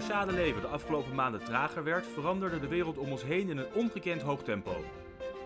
sociale 0.00 0.32
leven 0.32 0.60
de 0.60 0.66
afgelopen 0.66 1.14
maanden 1.14 1.44
trager 1.44 1.84
werd, 1.84 2.06
veranderde 2.06 2.60
de 2.60 2.68
wereld 2.68 2.98
om 2.98 3.10
ons 3.10 3.22
heen 3.22 3.48
in 3.48 3.56
een 3.56 3.72
ongekend 3.74 4.22
hoog 4.22 4.42
tempo. 4.42 4.84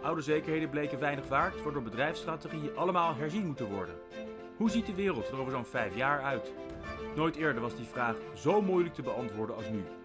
Oude 0.03 0.23
zekerheden 0.23 0.71
bleken 0.71 0.99
weinig 0.99 1.29
waard, 1.29 1.63
waardoor 1.63 1.83
bedrijfsstrategieën 1.83 2.77
allemaal 2.77 3.15
herzien 3.15 3.47
moeten 3.47 3.67
worden. 3.67 3.95
Hoe 4.57 4.71
ziet 4.71 4.87
de 4.87 4.95
wereld 4.95 5.29
er 5.29 5.39
over 5.39 5.53
zo'n 5.53 5.65
vijf 5.65 5.97
jaar 5.97 6.23
uit? 6.23 6.53
Nooit 7.17 7.37
eerder 7.37 7.63
was 7.63 7.77
die 7.77 7.87
vraag 7.87 8.17
zo 8.35 8.63
moeilijk 8.63 8.95
te 8.95 9.03
beantwoorden 9.03 9.57
als 9.57 9.69
nu. 9.69 10.00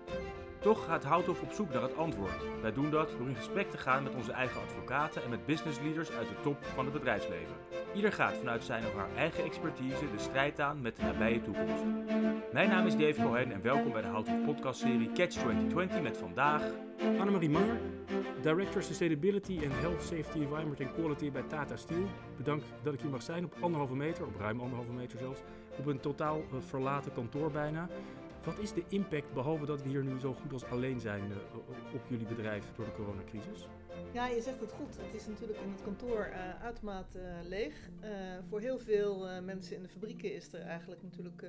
Toch 0.66 0.86
gaat 0.86 1.04
Houthof 1.04 1.42
op 1.42 1.52
zoek 1.52 1.74
naar 1.74 1.82
het 1.82 1.98
antwoord. 1.98 2.62
Wij 2.62 2.74
doen 2.74 2.90
dat 2.90 3.10
door 3.18 3.28
in 3.28 3.36
gesprek 3.36 3.72
te 3.72 3.78
gaan 3.78 4.04
met 4.04 4.16
onze 4.16 4.32
eigen 4.32 4.62
advocaten 4.62 5.24
en 5.24 5.30
met 5.30 5.46
business 5.46 5.80
leaders 5.80 6.12
uit 6.12 6.28
de 6.28 6.36
top 6.44 6.66
van 6.66 6.86
het 6.86 6.94
bedrijfsleven. 6.94 7.56
Ieder 7.96 8.12
gaat 8.12 8.38
vanuit 8.38 8.64
zijn 8.64 8.86
of 8.86 8.96
haar 8.96 9.16
eigen 9.16 9.44
expertise 9.44 10.12
de 10.12 10.20
strijd 10.20 10.60
aan 10.60 10.82
met 10.82 10.96
de 10.96 11.02
nabije 11.02 11.42
toekomst. 11.42 11.84
Mijn 12.54 12.70
naam 12.70 12.86
is 12.86 12.98
Dave 12.98 13.22
Cohen 13.22 13.52
en 13.52 13.62
welkom 13.62 13.92
bij 13.92 14.02
de 14.02 14.08
Houthof 14.08 14.46
podcastserie 14.46 15.12
Catch 15.12 15.38
2020 15.38 16.02
met 16.02 16.18
vandaag... 16.18 16.64
Annemarie 17.20 17.50
Manger, 17.50 17.80
Director 18.42 18.84
Sustainability 18.84 19.60
and 19.64 19.74
Health 19.74 20.02
Safety 20.02 20.40
Environment 20.40 20.82
and 20.82 20.94
Quality 20.94 21.32
bij 21.32 21.44
Tata 21.48 21.76
Steel. 21.76 22.06
Bedankt 22.38 22.66
dat 22.84 22.94
ik 22.94 23.02
hier 23.02 23.10
mag 23.10 23.22
zijn 23.22 23.46
op 23.46 23.56
anderhalve 23.60 23.96
meter, 23.96 24.26
op 24.26 24.40
ruim 24.40 24.60
anderhalve 24.60 24.92
meter 24.92 25.20
zelfs. 25.20 25.40
Op 25.78 25.86
een 25.86 26.00
totaal 26.00 26.38
eh, 26.38 26.58
verlaten 26.60 27.14
kantoor 27.14 27.52
bijna. 27.52 27.88
Wat 28.46 28.60
is 28.60 28.74
de 28.74 28.84
impact, 28.90 29.34
behalve 29.34 29.66
dat 29.66 29.82
we 29.82 29.90
hier 29.90 30.04
nu 30.04 30.20
zo 30.20 30.34
goed 30.34 30.54
als 30.54 30.64
alleen 30.64 31.00
zijn 31.00 31.32
eh, 31.32 31.58
op 31.94 32.06
jullie 32.10 32.28
bedrijf 32.28 32.72
door 32.76 32.86
de 32.86 32.92
coronacrisis? 32.92 33.68
Ja, 34.14 34.28
je 34.28 34.42
zegt 34.42 34.60
het 34.60 34.72
goed. 34.72 34.98
Het 34.98 35.14
is 35.14 35.28
natuurlijk 35.28 35.60
in 35.60 35.72
het 35.72 35.82
kantoor 35.82 36.28
uh, 36.28 36.64
uitermate 36.64 37.20
uh, 37.20 37.48
leeg. 37.48 37.90
Voor 38.50 38.60
heel 38.60 38.80
veel 38.80 39.42
mensen 39.42 39.76
in 39.76 39.82
de 39.82 39.90
fabrieken 39.90 40.34
is 40.34 40.54
er 40.54 40.62
eigenlijk 40.62 41.04
natuurlijk 41.04 41.40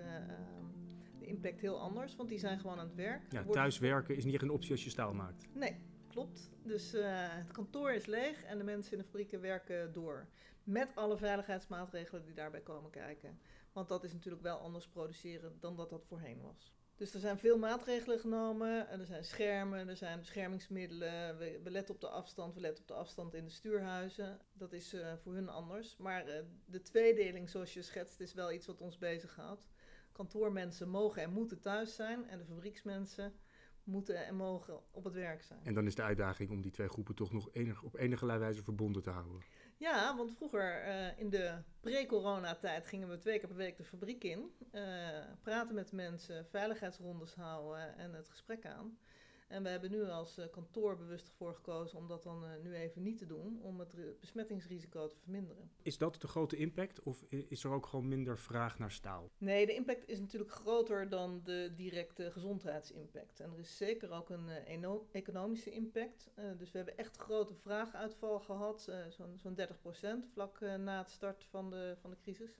de 1.18 1.26
impact 1.26 1.60
heel 1.60 1.80
anders, 1.80 2.16
want 2.16 2.28
die 2.28 2.38
zijn 2.38 2.58
gewoon 2.60 2.78
aan 2.78 2.86
het 2.86 2.94
werk. 2.94 3.22
Ja, 3.32 3.44
thuiswerken 3.44 4.16
is 4.16 4.24
niet 4.24 4.34
echt 4.34 4.42
een 4.42 4.50
optie 4.50 4.70
als 4.70 4.84
je 4.84 4.90
staal 4.90 5.14
maakt. 5.14 5.46
Nee, 5.54 5.76
klopt. 6.08 6.50
Dus 6.62 6.92
het 7.28 7.52
kantoor 7.52 7.92
is 7.92 8.06
leeg 8.06 8.42
en 8.42 8.58
de 8.58 8.64
mensen 8.64 8.92
in 8.92 8.98
de 8.98 9.04
fabrieken 9.04 9.40
werken 9.40 9.92
door. 9.92 10.26
Met 10.64 10.92
alle 10.94 11.16
veiligheidsmaatregelen 11.16 12.24
die 12.24 12.34
daarbij 12.34 12.60
komen 12.60 12.90
kijken. 12.90 13.38
Want 13.72 13.88
dat 13.88 14.04
is 14.04 14.12
natuurlijk 14.12 14.42
wel 14.42 14.58
anders 14.58 14.88
produceren 14.88 15.56
dan 15.60 15.76
dat 15.76 15.90
dat 15.90 16.04
voorheen 16.06 16.40
was. 16.40 16.74
Dus 16.96 17.14
er 17.14 17.20
zijn 17.20 17.38
veel 17.38 17.58
maatregelen 17.58 18.18
genomen. 18.18 18.88
Er 18.88 19.06
zijn 19.06 19.24
schermen, 19.24 19.88
er 19.88 19.96
zijn 19.96 20.18
beschermingsmiddelen. 20.18 21.38
We, 21.38 21.70
letten 21.70 21.94
op 21.94 22.00
de 22.00 22.08
afstand, 22.08 22.54
we 22.54 22.60
letten 22.60 22.82
op 22.82 22.88
de 22.88 22.94
afstand 22.94 23.34
in 23.34 23.44
de 23.44 23.50
stuurhuizen. 23.50 24.40
Dat 24.52 24.72
is 24.72 24.94
uh, 24.94 25.12
voor 25.22 25.34
hun 25.34 25.48
anders. 25.48 25.96
Maar 25.96 26.28
uh, 26.28 26.34
de 26.64 26.82
tweedeling, 26.82 27.48
zoals 27.48 27.74
je 27.74 27.82
schetst, 27.82 28.20
is 28.20 28.34
wel 28.34 28.52
iets 28.52 28.66
wat 28.66 28.80
ons 28.80 28.98
bezighoudt. 28.98 29.66
Kantoormensen 30.12 30.88
mogen 30.88 31.22
en 31.22 31.32
moeten 31.32 31.60
thuis 31.60 31.94
zijn. 31.94 32.28
En 32.28 32.38
de 32.38 32.44
fabrieksmensen 32.44 33.34
moeten 33.84 34.26
en 34.26 34.34
mogen 34.34 34.80
op 34.90 35.04
het 35.04 35.14
werk 35.14 35.42
zijn. 35.42 35.60
En 35.64 35.74
dan 35.74 35.86
is 35.86 35.94
de 35.94 36.02
uitdaging 36.02 36.50
om 36.50 36.60
die 36.60 36.70
twee 36.70 36.88
groepen 36.88 37.14
toch 37.14 37.32
nog 37.32 37.48
enig, 37.52 37.82
op 37.82 37.96
enige 37.96 38.38
wijze 38.38 38.62
verbonden 38.62 39.02
te 39.02 39.10
houden. 39.10 39.42
Ja, 39.78 40.16
want 40.16 40.32
vroeger 40.36 40.86
uh, 40.86 41.18
in 41.18 41.30
de 41.30 41.62
pre-coronatijd 41.80 42.86
gingen 42.86 43.08
we 43.08 43.18
twee 43.18 43.38
keer 43.38 43.48
per 43.48 43.56
week 43.56 43.76
de 43.76 43.84
fabriek 43.84 44.24
in. 44.24 44.50
Uh, 44.72 44.82
praten 45.42 45.74
met 45.74 45.92
mensen, 45.92 46.46
veiligheidsrondes 46.46 47.34
houden 47.34 47.96
en 47.96 48.14
het 48.14 48.28
gesprek 48.28 48.66
aan. 48.66 48.98
En 49.46 49.62
we 49.62 49.68
hebben 49.68 49.90
nu 49.90 50.04
als 50.04 50.38
eh, 50.38 50.50
kantoor 50.50 50.96
bewust 50.96 51.30
voor 51.36 51.54
gekozen 51.54 51.98
om 51.98 52.08
dat 52.08 52.22
dan 52.22 52.44
uh, 52.44 52.50
nu 52.62 52.74
even 52.74 53.02
niet 53.02 53.18
te 53.18 53.26
doen, 53.26 53.60
om 53.62 53.78
het 53.78 54.20
besmettingsrisico 54.20 55.06
te 55.06 55.16
verminderen. 55.16 55.70
Is 55.82 55.98
dat 55.98 56.20
de 56.20 56.28
grote 56.28 56.56
impact 56.56 57.02
of 57.02 57.22
is 57.22 57.64
er 57.64 57.70
ook 57.70 57.86
gewoon 57.86 58.08
minder 58.08 58.38
vraag 58.38 58.78
naar 58.78 58.90
staal? 58.90 59.30
Nee, 59.38 59.66
de 59.66 59.74
impact 59.74 60.08
is 60.08 60.20
natuurlijk 60.20 60.52
groter 60.52 61.08
dan 61.08 61.40
de 61.44 61.72
directe 61.76 62.30
gezondheidsimpact. 62.30 63.40
En 63.40 63.52
er 63.52 63.58
is 63.58 63.76
zeker 63.76 64.10
ook 64.10 64.30
een 64.30 64.48
uh, 64.68 64.90
economische 65.10 65.70
impact. 65.70 66.30
dus 66.58 66.70
we 66.70 66.76
hebben 66.76 66.96
echt 66.96 67.16
grote 67.16 67.54
vraaguitval 67.54 68.40
gehad, 68.40 68.90
zo'n 69.08 69.38
zo'n 69.38 69.58
30% 70.26 70.32
vlak 70.32 70.60
na 70.60 70.98
het 70.98 71.10
start 71.10 71.44
van 71.44 71.70
de, 71.70 71.96
van 72.00 72.10
de 72.10 72.16
crisis. 72.16 72.58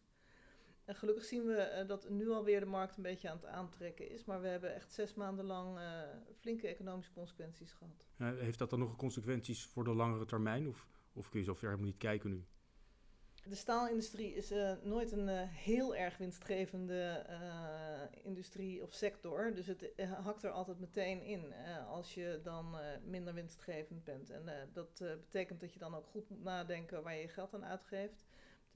En 0.87 0.95
gelukkig 0.95 1.25
zien 1.25 1.45
we 1.45 1.79
uh, 1.83 1.89
dat 1.89 2.09
nu 2.09 2.31
alweer 2.31 2.61
de 2.61 2.67
markt 2.67 2.97
een 2.97 3.03
beetje 3.03 3.31
aan 3.31 3.37
het 3.37 3.47
aantrekken 3.47 4.11
is. 4.11 4.25
Maar 4.25 4.41
we 4.41 4.49
hebben 4.49 4.75
echt 4.75 4.93
zes 4.93 5.15
maanden 5.15 5.45
lang 5.45 5.79
uh, 5.79 6.01
flinke 6.39 6.69
economische 6.69 7.13
consequenties 7.13 7.73
gehad. 7.73 8.07
Heeft 8.39 8.59
dat 8.59 8.71
dan 8.71 8.79
nog 8.79 8.97
consequenties 8.97 9.67
voor 9.67 9.85
de 9.85 9.95
langere 9.95 10.25
termijn? 10.25 10.69
Of, 10.69 10.87
of 11.13 11.29
kun 11.29 11.39
je 11.39 11.45
zover 11.45 11.65
helemaal 11.65 11.87
niet 11.87 11.99
kijken 11.99 12.31
nu? 12.31 12.45
De 13.49 13.55
staalindustrie 13.55 14.35
is 14.35 14.53
nooit 14.83 15.13
een 15.13 15.29
heel 15.49 15.97
erg 15.97 16.17
winstgevende 16.17 17.27
industrie 18.23 18.83
of 18.83 18.93
sector. 18.93 19.55
Dus 19.55 19.67
het 19.67 19.93
hakt 20.23 20.43
er 20.43 20.51
altijd 20.51 20.79
meteen 20.79 21.23
in 21.23 21.55
als 21.89 22.15
je 22.15 22.41
dan 22.43 22.77
minder 23.05 23.35
winstgevend 23.35 24.05
bent. 24.05 24.31
En 24.31 24.71
dat 24.73 24.99
betekent 24.99 25.61
dat 25.61 25.73
je 25.73 25.79
dan 25.79 25.95
ook 25.95 26.07
goed 26.07 26.29
moet 26.29 26.43
nadenken 26.43 27.03
waar 27.03 27.15
je 27.15 27.21
je 27.21 27.29
geld 27.29 27.55
aan 27.55 27.65
uitgeeft 27.65 28.26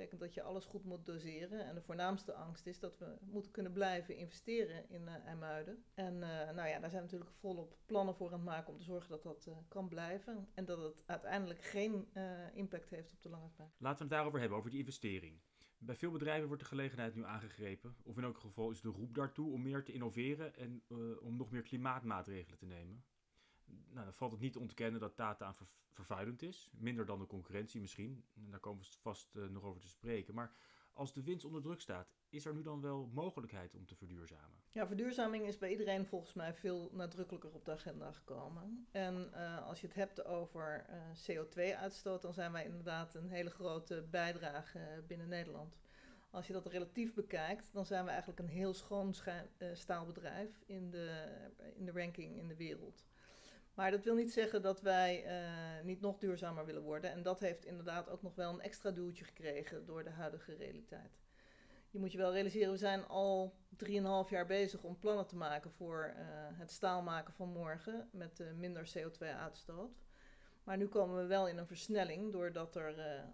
betekent 0.00 0.20
dat 0.20 0.34
je 0.34 0.42
alles 0.42 0.64
goed 0.64 0.84
moet 0.84 1.06
doseren. 1.06 1.66
En 1.66 1.74
de 1.74 1.80
voornaamste 1.80 2.34
angst 2.34 2.66
is 2.66 2.78
dat 2.78 2.98
we 2.98 3.16
moeten 3.20 3.50
kunnen 3.50 3.72
blijven 3.72 4.16
investeren 4.16 4.90
in 4.90 5.02
uh, 5.02 5.14
IJmuiden. 5.26 5.84
En 5.94 6.14
uh, 6.14 6.50
nou 6.50 6.68
ja, 6.68 6.78
daar 6.78 6.90
zijn 6.90 7.02
we 7.02 7.08
natuurlijk 7.10 7.30
volop 7.30 7.76
plannen 7.86 8.14
voor 8.14 8.26
aan 8.26 8.32
het 8.32 8.44
maken 8.44 8.72
om 8.72 8.78
te 8.78 8.84
zorgen 8.84 9.10
dat 9.10 9.22
dat 9.22 9.46
uh, 9.48 9.54
kan 9.68 9.88
blijven. 9.88 10.48
En 10.54 10.64
dat 10.64 10.78
het 10.82 11.02
uiteindelijk 11.06 11.62
geen 11.62 12.08
impact 12.54 12.90
heeft 12.90 13.12
op 13.12 13.22
de 13.22 13.28
lange 13.28 13.50
termijn. 13.50 13.74
Laten 13.78 13.98
we 13.98 14.04
het 14.04 14.12
daarover 14.12 14.40
hebben, 14.40 14.58
over 14.58 14.70
die 14.70 14.78
investering. 14.78 15.40
Bij 15.78 15.96
veel 15.96 16.10
bedrijven 16.10 16.46
wordt 16.46 16.62
de 16.62 16.68
gelegenheid 16.68 17.14
nu 17.14 17.24
aangegrepen. 17.24 17.96
Of 18.02 18.16
in 18.16 18.24
elk 18.24 18.38
geval 18.38 18.70
is 18.70 18.80
de 18.80 18.88
roep 18.88 19.14
daartoe 19.14 19.52
om 19.52 19.62
meer 19.62 19.84
te 19.84 19.92
innoveren 19.92 20.56
en 20.56 20.82
om 21.20 21.36
nog 21.36 21.50
meer 21.50 21.62
klimaatmaatregelen 21.62 22.58
te 22.58 22.66
nemen 22.66 23.04
nou, 23.90 24.04
dan 24.04 24.14
valt 24.14 24.32
het 24.32 24.40
niet 24.40 24.52
te 24.52 24.58
ontkennen 24.58 25.00
dat 25.00 25.16
Tata 25.16 25.54
vervuilend 25.90 26.42
is. 26.42 26.70
Minder 26.72 27.06
dan 27.06 27.18
de 27.18 27.26
concurrentie 27.26 27.80
misschien. 27.80 28.24
En 28.34 28.50
daar 28.50 28.60
komen 28.60 28.82
we 28.82 28.88
vast 29.00 29.34
uh, 29.36 29.48
nog 29.48 29.62
over 29.62 29.80
te 29.80 29.88
spreken. 29.88 30.34
Maar 30.34 30.52
als 30.92 31.12
de 31.12 31.22
winst 31.22 31.44
onder 31.44 31.62
druk 31.62 31.80
staat, 31.80 32.12
is 32.28 32.44
er 32.44 32.54
nu 32.54 32.62
dan 32.62 32.80
wel 32.80 33.10
mogelijkheid 33.12 33.74
om 33.74 33.86
te 33.86 33.94
verduurzamen? 33.94 34.62
Ja, 34.70 34.86
verduurzaming 34.86 35.46
is 35.46 35.58
bij 35.58 35.70
iedereen 35.70 36.06
volgens 36.06 36.32
mij 36.32 36.54
veel 36.54 36.90
nadrukkelijker 36.92 37.54
op 37.54 37.64
de 37.64 37.72
agenda 37.72 38.12
gekomen. 38.12 38.86
En 38.90 39.30
uh, 39.34 39.66
als 39.66 39.80
je 39.80 39.86
het 39.86 39.96
hebt 39.96 40.24
over 40.24 40.86
uh, 40.90 40.96
CO2-uitstoot, 41.30 42.22
dan 42.22 42.32
zijn 42.32 42.52
wij 42.52 42.64
inderdaad 42.64 43.14
een 43.14 43.30
hele 43.30 43.50
grote 43.50 44.06
bijdrage 44.10 45.04
binnen 45.06 45.28
Nederland. 45.28 45.78
Als 46.30 46.46
je 46.46 46.52
dat 46.52 46.66
relatief 46.66 47.14
bekijkt, 47.14 47.72
dan 47.72 47.86
zijn 47.86 48.04
we 48.04 48.10
eigenlijk 48.10 48.40
een 48.40 48.48
heel 48.48 48.74
schoon 48.74 49.14
staalbedrijf 49.72 50.62
in 50.66 50.90
de, 50.90 51.26
in 51.74 51.84
de 51.84 51.92
ranking 51.92 52.36
in 52.36 52.48
de 52.48 52.56
wereld. 52.56 53.04
Maar 53.80 53.90
dat 53.90 54.04
wil 54.04 54.14
niet 54.14 54.32
zeggen 54.32 54.62
dat 54.62 54.80
wij 54.80 55.24
uh, 55.24 55.84
niet 55.84 56.00
nog 56.00 56.18
duurzamer 56.18 56.66
willen 56.66 56.82
worden. 56.82 57.10
En 57.10 57.22
dat 57.22 57.40
heeft 57.40 57.64
inderdaad 57.64 58.08
ook 58.08 58.22
nog 58.22 58.34
wel 58.34 58.52
een 58.52 58.60
extra 58.60 58.90
duwtje 58.90 59.24
gekregen 59.24 59.86
door 59.86 60.04
de 60.04 60.10
huidige 60.10 60.54
realiteit. 60.54 61.20
Je 61.90 61.98
moet 61.98 62.12
je 62.12 62.18
wel 62.18 62.32
realiseren, 62.32 62.70
we 62.70 62.76
zijn 62.76 63.06
al 63.06 63.54
3,5 63.84 63.90
jaar 64.30 64.46
bezig 64.46 64.82
om 64.82 64.98
plannen 64.98 65.26
te 65.26 65.36
maken 65.36 65.70
voor 65.70 66.14
uh, 66.16 66.22
het 66.58 66.70
staal 66.70 67.02
maken 67.02 67.34
van 67.34 67.48
morgen 67.48 68.08
met 68.12 68.44
minder 68.56 68.92
CO2-uitstoot. 68.98 70.00
Maar 70.64 70.76
nu 70.76 70.86
komen 70.86 71.16
we 71.16 71.26
wel 71.26 71.48
in 71.48 71.58
een 71.58 71.66
versnelling 71.66 72.32
doordat 72.32 72.76
er 72.76 73.24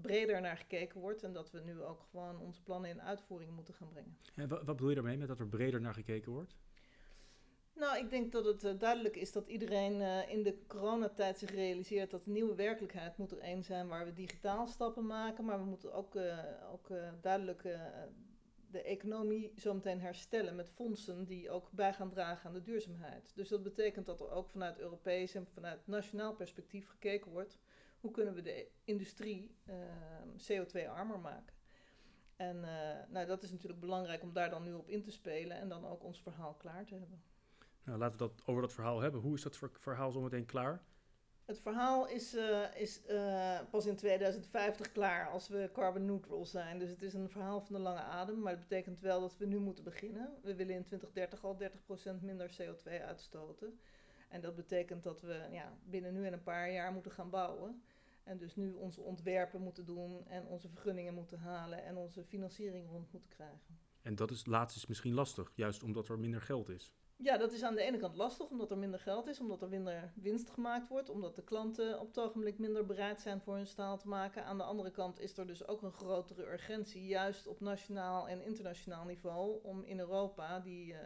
breder 0.00 0.40
naar 0.40 0.56
gekeken 0.56 1.00
wordt 1.00 1.22
en 1.22 1.32
dat 1.32 1.50
we 1.50 1.60
nu 1.60 1.82
ook 1.82 2.02
gewoon 2.10 2.38
onze 2.38 2.62
plannen 2.62 2.90
in 2.90 3.02
uitvoering 3.02 3.52
moeten 3.54 3.74
gaan 3.74 3.88
brengen. 3.88 4.16
En 4.34 4.48
wat 4.48 4.64
bedoel 4.64 4.88
je 4.88 4.94
daarmee 4.94 5.16
met 5.16 5.28
dat 5.28 5.40
er 5.40 5.48
breder 5.48 5.80
naar 5.80 5.94
gekeken 5.94 6.32
wordt? 6.32 6.56
Nou, 7.74 7.98
ik 7.98 8.10
denk 8.10 8.32
dat 8.32 8.44
het 8.44 8.64
uh, 8.64 8.78
duidelijk 8.78 9.16
is 9.16 9.32
dat 9.32 9.48
iedereen 9.48 10.00
uh, 10.00 10.28
in 10.28 10.42
de 10.42 10.66
coronatijd 10.66 11.38
zich 11.38 11.50
realiseert 11.50 12.10
dat 12.10 12.24
de 12.24 12.30
nieuwe 12.30 12.54
werkelijkheid 12.54 13.16
moet 13.16 13.30
er 13.30 13.38
één 13.38 13.62
zijn 13.62 13.88
waar 13.88 14.04
we 14.04 14.12
digitaal 14.12 14.66
stappen 14.66 15.06
maken. 15.06 15.44
Maar 15.44 15.58
we 15.58 15.64
moeten 15.64 15.92
ook, 15.92 16.14
uh, 16.14 16.38
ook 16.72 16.88
duidelijk 17.20 17.62
de 18.70 18.82
economie 18.82 19.52
zometeen 19.56 20.00
herstellen 20.00 20.56
met 20.56 20.70
fondsen 20.70 21.24
die 21.24 21.50
ook 21.50 21.70
bij 21.70 21.92
gaan 21.92 22.10
dragen 22.10 22.48
aan 22.48 22.54
de 22.54 22.62
duurzaamheid. 22.62 23.32
Dus 23.34 23.48
dat 23.48 23.62
betekent 23.62 24.06
dat 24.06 24.20
er 24.20 24.30
ook 24.30 24.48
vanuit 24.48 24.78
Europees 24.78 25.34
en 25.34 25.46
vanuit 25.46 25.86
nationaal 25.86 26.34
perspectief 26.34 26.88
gekeken 26.88 27.30
wordt 27.30 27.58
hoe 28.00 28.10
kunnen 28.10 28.34
we 28.34 28.42
de 28.42 28.68
industrie 28.84 29.56
CO2-armer 30.36 31.18
maken. 31.18 31.56
En 32.36 32.60
nou, 33.08 33.26
dat 33.26 33.42
is 33.42 33.50
natuurlijk 33.50 33.80
belangrijk 33.80 34.22
om 34.22 34.32
daar 34.32 34.50
dan 34.50 34.62
nu 34.62 34.72
op 34.72 34.88
in 34.88 35.02
te 35.02 35.10
spelen 35.10 35.56
en 35.56 35.68
dan 35.68 35.86
ook 35.86 36.02
ons 36.02 36.22
verhaal 36.22 36.54
klaar 36.54 36.84
te 36.84 36.94
hebben. 36.94 37.22
Nou, 37.84 37.98
laten 37.98 38.18
we 38.18 38.24
dat 38.24 38.42
over 38.46 38.62
dat 38.62 38.72
verhaal 38.72 39.00
hebben. 39.00 39.20
Hoe 39.20 39.34
is 39.34 39.42
dat 39.42 39.58
verhaal 39.72 40.10
zometeen 40.10 40.46
klaar? 40.46 40.82
Het 41.44 41.58
verhaal 41.58 42.08
is, 42.08 42.34
uh, 42.34 42.76
is 42.76 43.00
uh, 43.10 43.60
pas 43.70 43.86
in 43.86 43.96
2050 43.96 44.92
klaar 44.92 45.28
als 45.28 45.48
we 45.48 45.70
carbon 45.72 46.04
neutral 46.04 46.46
zijn. 46.46 46.78
Dus 46.78 46.90
het 46.90 47.02
is 47.02 47.14
een 47.14 47.30
verhaal 47.30 47.60
van 47.60 47.74
de 47.74 47.80
lange 47.80 48.00
adem. 48.00 48.40
Maar 48.40 48.52
het 48.52 48.68
betekent 48.68 49.00
wel 49.00 49.20
dat 49.20 49.36
we 49.36 49.46
nu 49.46 49.58
moeten 49.58 49.84
beginnen. 49.84 50.34
We 50.42 50.54
willen 50.54 50.74
in 50.74 50.84
2030 50.84 51.44
al 51.44 51.58
30% 52.18 52.20
minder 52.20 52.50
CO2 52.60 53.02
uitstoten. 53.06 53.80
En 54.28 54.40
dat 54.40 54.54
betekent 54.54 55.02
dat 55.02 55.20
we 55.20 55.48
ja, 55.50 55.72
binnen 55.84 56.12
nu 56.12 56.26
en 56.26 56.32
een 56.32 56.42
paar 56.42 56.72
jaar 56.72 56.92
moeten 56.92 57.12
gaan 57.12 57.30
bouwen. 57.30 57.82
En 58.24 58.38
dus 58.38 58.56
nu 58.56 58.72
onze 58.72 59.00
ontwerpen 59.00 59.60
moeten 59.60 59.86
doen 59.86 60.26
en 60.26 60.46
onze 60.46 60.68
vergunningen 60.68 61.14
moeten 61.14 61.38
halen 61.38 61.84
en 61.84 61.96
onze 61.96 62.24
financiering 62.24 62.88
rond 62.88 63.12
moeten 63.12 63.30
krijgen. 63.30 63.78
En 64.02 64.14
dat 64.14 64.30
is 64.30 64.46
laatst 64.46 64.76
is 64.76 64.86
misschien 64.86 65.14
lastig, 65.14 65.52
juist 65.54 65.82
omdat 65.82 66.08
er 66.08 66.18
minder 66.18 66.40
geld 66.40 66.68
is. 66.68 66.92
Ja, 67.22 67.36
dat 67.36 67.52
is 67.52 67.62
aan 67.62 67.74
de 67.74 67.82
ene 67.82 67.98
kant 67.98 68.16
lastig 68.16 68.48
omdat 68.48 68.70
er 68.70 68.78
minder 68.78 69.00
geld 69.00 69.26
is, 69.26 69.40
omdat 69.40 69.62
er 69.62 69.68
minder 69.68 70.12
winst 70.14 70.50
gemaakt 70.50 70.88
wordt, 70.88 71.08
omdat 71.08 71.34
de 71.34 71.42
klanten 71.42 72.00
op 72.00 72.06
het 72.06 72.18
ogenblik 72.18 72.58
minder 72.58 72.86
bereid 72.86 73.20
zijn 73.20 73.40
voor 73.40 73.54
hun 73.54 73.66
staal 73.66 73.98
te 73.98 74.08
maken. 74.08 74.44
Aan 74.44 74.56
de 74.56 74.62
andere 74.62 74.90
kant 74.90 75.20
is 75.20 75.36
er 75.36 75.46
dus 75.46 75.66
ook 75.66 75.82
een 75.82 75.92
grotere 75.92 76.52
urgentie, 76.52 77.06
juist 77.06 77.46
op 77.46 77.60
nationaal 77.60 78.28
en 78.28 78.44
internationaal 78.44 79.04
niveau, 79.04 79.62
om 79.62 79.84
in 79.84 79.98
Europa 79.98 80.60
die 80.60 80.92
uh, 80.92 80.98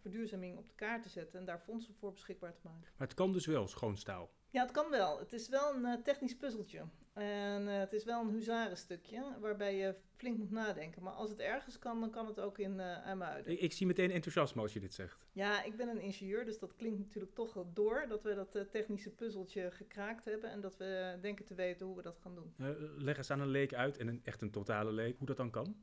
verduurzaming 0.00 0.58
op 0.58 0.68
de 0.68 0.74
kaart 0.74 1.02
te 1.02 1.08
zetten 1.08 1.38
en 1.38 1.44
daar 1.44 1.60
fondsen 1.60 1.94
voor 1.94 2.12
beschikbaar 2.12 2.52
te 2.52 2.60
maken. 2.62 2.88
Maar 2.96 3.06
het 3.06 3.16
kan 3.16 3.32
dus 3.32 3.46
wel, 3.46 3.68
schoon 3.68 3.96
staal. 3.96 4.30
Ja, 4.50 4.62
het 4.62 4.70
kan 4.70 4.90
wel. 4.90 5.18
Het 5.18 5.32
is 5.32 5.48
wel 5.48 5.74
een 5.74 5.82
uh, 5.82 5.94
technisch 5.94 6.36
puzzeltje. 6.36 6.84
En 7.20 7.62
uh, 7.62 7.78
het 7.78 7.92
is 7.92 8.04
wel 8.04 8.20
een 8.20 8.30
huzarenstukje 8.30 9.24
waarbij 9.40 9.76
je 9.76 9.94
flink 10.16 10.38
moet 10.38 10.50
nadenken. 10.50 11.02
Maar 11.02 11.12
als 11.12 11.30
het 11.30 11.38
ergens 11.38 11.78
kan, 11.78 12.00
dan 12.00 12.10
kan 12.10 12.26
het 12.26 12.40
ook 12.40 12.58
in 12.58 12.74
uh, 12.74 13.06
IJmuiden. 13.06 13.52
Ik, 13.52 13.60
ik, 13.60 13.72
zie 13.72 13.86
meteen 13.86 14.10
enthousiasme 14.10 14.62
als 14.62 14.72
je 14.72 14.80
dit 14.80 14.94
zegt. 14.94 15.26
Ja, 15.32 15.64
ik 15.64 15.76
ben 15.76 15.88
een 15.88 16.00
ingenieur, 16.00 16.44
dus 16.44 16.58
dat 16.58 16.76
klinkt 16.76 16.98
natuurlijk 16.98 17.34
toch 17.34 17.54
wel 17.54 17.70
door 17.72 18.06
dat 18.08 18.22
we 18.22 18.34
dat 18.34 18.56
uh, 18.56 18.62
technische 18.62 19.10
puzzeltje 19.10 19.70
gekraakt 19.70 20.24
hebben 20.24 20.50
en 20.50 20.60
dat 20.60 20.76
we 20.76 21.18
denken 21.20 21.44
te 21.44 21.54
weten 21.54 21.86
hoe 21.86 21.96
we 21.96 22.02
dat 22.02 22.18
gaan 22.18 22.34
doen. 22.34 22.54
leg 22.98 23.16
eens 23.16 23.30
aan 23.30 23.40
een 23.40 23.48
leek 23.48 23.74
uit, 23.74 23.96
en 23.96 24.08
een, 24.08 24.20
echt 24.24 24.42
een 24.42 24.50
totale 24.50 24.92
leek, 24.92 25.18
hoe 25.18 25.26
dat 25.26 25.36
dan 25.36 25.50
kan. 25.50 25.76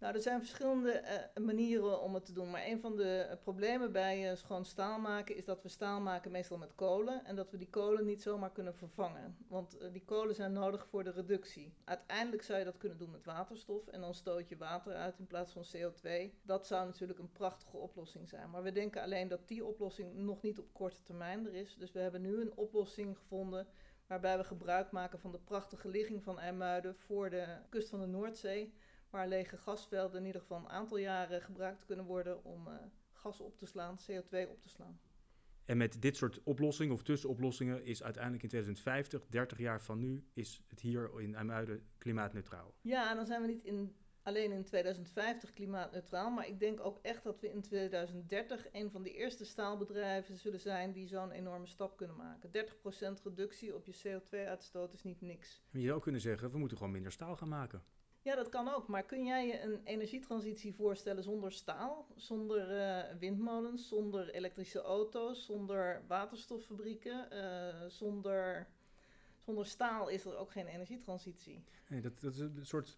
Nou, 0.00 0.14
er 0.14 0.20
zijn 0.20 0.40
verschillende 0.40 1.02
uh, 1.36 1.44
manieren 1.44 2.02
om 2.02 2.14
het 2.14 2.24
te 2.24 2.32
doen. 2.32 2.50
Maar 2.50 2.66
een 2.66 2.80
van 2.80 2.96
de 2.96 3.26
uh, 3.30 3.36
problemen 3.42 3.92
bij 3.92 4.30
uh, 4.30 4.36
schoon 4.36 4.64
staal 4.64 4.98
maken 4.98 5.36
is 5.36 5.44
dat 5.44 5.62
we 5.62 5.68
staal 5.68 6.00
maken 6.00 6.30
meestal 6.30 6.58
met 6.58 6.74
kolen. 6.74 7.24
En 7.24 7.36
dat 7.36 7.50
we 7.50 7.56
die 7.56 7.70
kolen 7.70 8.06
niet 8.06 8.22
zomaar 8.22 8.52
kunnen 8.52 8.74
vervangen. 8.74 9.36
Want 9.48 9.78
die 9.92 10.04
kolen 10.04 10.34
zijn 10.34 10.52
nodig 10.52 10.86
voor 10.86 11.04
de 11.04 11.10
reductie. 11.10 11.74
Uiteindelijk 11.84 12.42
zou 12.42 12.58
je 12.58 12.64
dat 12.64 12.76
kunnen 12.76 12.98
doen 12.98 13.10
met 13.10 13.24
waterstof. 13.24 13.86
En 13.86 14.00
dan 14.00 14.14
stoot 14.14 14.48
je 14.48 14.56
water 14.56 14.94
uit 14.94 15.18
in 15.18 15.26
plaats 15.26 15.52
van 15.52 15.64
CO2. 15.76 16.10
Dat 16.42 16.66
zou 16.66 16.86
natuurlijk 16.86 17.18
een 17.18 17.32
prachtige 17.32 17.76
oplossing 17.76 18.28
zijn. 18.28 18.50
Maar 18.50 18.62
we 18.62 18.72
denken 18.72 19.02
alleen 19.02 19.28
dat 19.28 19.48
die 19.48 19.64
oplossing 19.64 20.14
nog 20.14 20.42
niet 20.42 20.58
op 20.58 20.72
korte 20.72 21.02
termijn 21.02 21.46
er 21.46 21.54
is. 21.54 21.76
Dus 21.76 21.92
we 21.92 22.00
hebben 22.00 22.20
nu 22.20 22.40
een 22.40 22.56
oplossing 22.56 23.16
gevonden 23.16 23.66
waarbij 24.06 24.38
we 24.38 24.44
gebruik 24.44 24.90
maken 24.90 25.18
van 25.18 25.32
de 25.32 25.38
prachtige 25.38 25.88
ligging 25.88 26.22
van 26.22 26.38
IJmuiden 26.38 26.94
voor 26.94 27.30
de 27.30 27.46
kust 27.68 27.88
van 27.88 28.00
de 28.00 28.06
Noordzee 28.06 28.72
waar 29.10 29.28
lege 29.28 29.56
gasvelden 29.56 30.20
in 30.20 30.26
ieder 30.26 30.40
geval 30.40 30.58
een 30.58 30.68
aantal 30.68 30.96
jaren 30.96 31.42
gebruikt 31.42 31.84
kunnen 31.84 32.04
worden 32.04 32.44
om 32.44 32.66
uh, 32.66 32.74
gas 33.12 33.40
op 33.40 33.58
te 33.58 33.66
slaan, 33.66 33.98
CO2 34.00 34.48
op 34.48 34.62
te 34.62 34.68
slaan. 34.68 35.00
En 35.64 35.76
met 35.76 36.02
dit 36.02 36.16
soort 36.16 36.42
oplossingen 36.42 36.94
of 36.94 37.02
tussenoplossingen 37.02 37.84
is 37.84 38.02
uiteindelijk 38.02 38.42
in 38.42 38.48
2050, 38.48 39.26
30 39.26 39.58
jaar 39.58 39.82
van 39.82 39.98
nu, 39.98 40.24
is 40.32 40.62
het 40.66 40.80
hier 40.80 41.20
in 41.20 41.34
IJmuiden 41.34 41.86
klimaatneutraal. 41.98 42.74
Ja, 42.80 43.10
en 43.10 43.16
dan 43.16 43.26
zijn 43.26 43.40
we 43.40 43.46
niet 43.46 43.64
in, 43.64 43.96
alleen 44.22 44.52
in 44.52 44.64
2050 44.64 45.52
klimaatneutraal, 45.52 46.30
maar 46.30 46.48
ik 46.48 46.60
denk 46.60 46.80
ook 46.80 46.98
echt 47.02 47.22
dat 47.22 47.40
we 47.40 47.50
in 47.50 47.62
2030 47.62 48.66
een 48.72 48.90
van 48.90 49.02
de 49.02 49.12
eerste 49.12 49.44
staalbedrijven 49.44 50.36
zullen 50.36 50.60
zijn 50.60 50.92
die 50.92 51.06
zo'n 51.06 51.30
enorme 51.30 51.66
stap 51.66 51.96
kunnen 51.96 52.16
maken. 52.16 52.50
30% 53.18 53.22
reductie 53.22 53.74
op 53.74 53.86
je 53.86 53.94
CO2-uitstoot 54.06 54.94
is 54.94 55.02
niet 55.02 55.20
niks. 55.20 55.62
Je 55.70 55.86
zou 55.86 56.00
kunnen 56.00 56.20
zeggen, 56.20 56.50
we 56.50 56.58
moeten 56.58 56.76
gewoon 56.76 56.92
minder 56.92 57.12
staal 57.12 57.36
gaan 57.36 57.48
maken. 57.48 57.82
Ja, 58.22 58.34
dat 58.34 58.48
kan 58.48 58.68
ook. 58.68 58.88
Maar 58.88 59.04
kun 59.04 59.24
jij 59.24 59.46
je 59.46 59.60
een 59.60 59.80
energietransitie 59.84 60.74
voorstellen 60.74 61.22
zonder 61.22 61.52
staal, 61.52 62.06
zonder 62.16 62.70
uh, 62.70 63.18
windmolens, 63.18 63.88
zonder 63.88 64.30
elektrische 64.30 64.80
auto's, 64.80 65.44
zonder 65.44 66.02
waterstoffabrieken, 66.06 67.28
uh, 67.32 67.88
zonder, 67.88 68.66
zonder 69.38 69.66
staal 69.66 70.08
is 70.08 70.24
er 70.24 70.36
ook 70.36 70.50
geen 70.50 70.66
energietransitie? 70.66 71.64
Nee, 71.88 72.00
dat, 72.00 72.20
dat 72.20 72.32
is 72.32 72.38
een 72.40 72.66
soort 72.66 72.96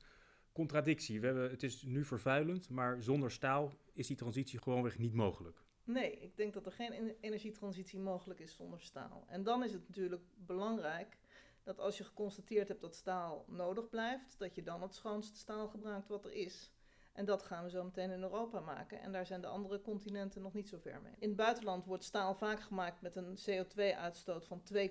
contradictie. 0.52 1.20
We 1.20 1.26
hebben, 1.26 1.50
het 1.50 1.62
is 1.62 1.82
nu 1.82 2.04
vervuilend, 2.04 2.68
maar 2.68 3.02
zonder 3.02 3.30
staal 3.30 3.72
is 3.92 4.06
die 4.06 4.16
transitie 4.16 4.58
gewoonweg 4.58 4.98
niet 4.98 5.14
mogelijk. 5.14 5.62
Nee, 5.84 6.18
ik 6.18 6.36
denk 6.36 6.54
dat 6.54 6.66
er 6.66 6.72
geen 6.72 7.14
energietransitie 7.20 7.98
mogelijk 7.98 8.40
is 8.40 8.54
zonder 8.54 8.80
staal. 8.80 9.24
En 9.28 9.42
dan 9.42 9.64
is 9.64 9.72
het 9.72 9.88
natuurlijk 9.88 10.22
belangrijk 10.34 11.16
dat 11.62 11.78
als 11.78 11.98
je 11.98 12.04
geconstateerd 12.04 12.68
hebt 12.68 12.80
dat 12.80 12.94
staal 12.94 13.44
nodig 13.48 13.88
blijft, 13.88 14.38
dat 14.38 14.54
je 14.54 14.62
dan 14.62 14.82
het 14.82 14.94
schoonste 14.94 15.36
staal 15.36 15.68
gebruikt 15.68 16.08
wat 16.08 16.24
er 16.24 16.32
is. 16.32 16.70
En 17.12 17.24
dat 17.24 17.42
gaan 17.42 17.64
we 17.64 17.70
zo 17.70 17.84
meteen 17.84 18.10
in 18.10 18.22
Europa 18.22 18.60
maken. 18.60 19.00
En 19.00 19.12
daar 19.12 19.26
zijn 19.26 19.40
de 19.40 19.46
andere 19.46 19.80
continenten 19.80 20.42
nog 20.42 20.52
niet 20.52 20.68
zo 20.68 20.78
ver 20.78 21.02
mee. 21.02 21.14
In 21.18 21.28
het 21.28 21.36
buitenland 21.36 21.84
wordt 21.84 22.04
staal 22.04 22.34
vaak 22.34 22.60
gemaakt 22.60 23.00
met 23.00 23.16
een 23.16 23.38
CO2-uitstoot 23.50 24.46
van 24.46 24.62
2,2 24.74 24.82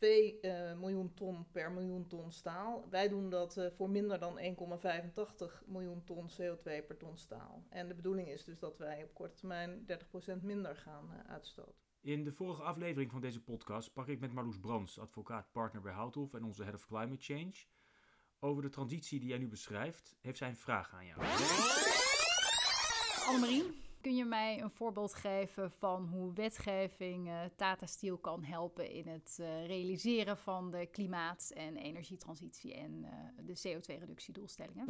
uh, 0.00 0.74
miljoen 0.74 1.14
ton 1.14 1.46
per 1.50 1.72
miljoen 1.72 2.06
ton 2.06 2.32
staal. 2.32 2.86
Wij 2.90 3.08
doen 3.08 3.30
dat 3.30 3.56
uh, 3.56 3.70
voor 3.70 3.90
minder 3.90 4.18
dan 4.18 4.38
1,85 4.38 5.64
miljoen 5.66 6.04
ton 6.04 6.28
CO2 6.30 6.62
per 6.62 6.96
ton 6.96 7.16
staal. 7.16 7.64
En 7.68 7.88
de 7.88 7.94
bedoeling 7.94 8.28
is 8.28 8.44
dus 8.44 8.58
dat 8.58 8.78
wij 8.78 9.02
op 9.02 9.14
korte 9.14 9.34
termijn 9.34 9.86
30% 10.38 10.42
minder 10.42 10.76
gaan 10.76 11.10
uh, 11.12 11.30
uitstoten. 11.32 11.87
In 12.00 12.24
de 12.24 12.32
vorige 12.32 12.62
aflevering 12.62 13.10
van 13.10 13.20
deze 13.20 13.42
podcast 13.42 13.86
sprak 13.86 14.08
ik 14.08 14.20
met 14.20 14.32
Marloes 14.32 14.58
Brands, 14.58 14.98
advocaat 14.98 15.52
partner 15.52 15.82
bij 15.82 15.92
Houthof 15.92 16.34
en 16.34 16.44
onze 16.44 16.62
Head 16.62 16.74
of 16.74 16.86
Climate 16.86 17.22
Change. 17.22 17.54
Over 18.38 18.62
de 18.62 18.68
transitie 18.68 19.20
die 19.20 19.28
jij 19.28 19.38
nu 19.38 19.48
beschrijft, 19.48 20.16
heeft 20.20 20.38
zij 20.38 20.48
een 20.48 20.56
vraag 20.56 20.94
aan 20.94 21.06
jou. 21.06 21.20
Annemarie, 23.26 23.87
kun 24.00 24.16
je 24.16 24.24
mij 24.24 24.60
een 24.62 24.70
voorbeeld 24.70 25.14
geven 25.14 25.70
van 25.70 26.06
hoe 26.06 26.32
wetgeving 26.32 27.26
uh, 27.26 27.40
Tata 27.56 27.86
Steel 27.86 28.18
kan 28.18 28.44
helpen 28.44 28.90
in 28.90 29.08
het 29.08 29.38
uh, 29.40 29.66
realiseren 29.66 30.36
van 30.36 30.70
de 30.70 30.86
klimaat- 30.86 31.52
en 31.54 31.76
energietransitie 31.76 32.74
en 32.74 33.04
uh, 33.04 33.46
de 33.46 33.58
CO2-reductiedoelstellingen? 33.68 34.86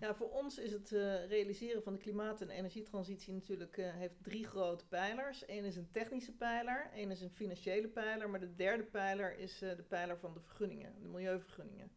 Ja, 0.00 0.14
voor 0.14 0.30
ons 0.30 0.58
is 0.58 0.72
het 0.72 0.90
realiseren 1.28 1.82
van 1.82 1.92
de 1.92 1.98
klimaat- 1.98 2.40
en 2.40 2.50
energietransitie 2.50 3.32
natuurlijk 3.32 3.76
heeft 3.76 4.22
drie 4.22 4.46
grote 4.46 4.86
pijlers. 4.86 5.48
Eén 5.48 5.64
is 5.64 5.76
een 5.76 5.90
technische 5.90 6.32
pijler, 6.32 6.90
één 6.94 7.10
is 7.10 7.20
een 7.20 7.30
financiële 7.30 7.88
pijler, 7.88 8.30
maar 8.30 8.40
de 8.40 8.54
derde 8.54 8.84
pijler 8.84 9.38
is 9.38 9.58
de 9.58 9.84
pijler 9.88 10.18
van 10.18 10.34
de 10.34 10.40
vergunningen, 10.40 10.94
de 11.00 11.08
milieuvergunningen. 11.08 11.90